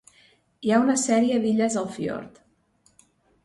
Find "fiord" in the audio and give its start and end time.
2.01-2.43